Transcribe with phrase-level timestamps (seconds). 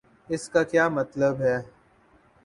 [0.29, 1.57] اس کا کیا مطلب ہے؟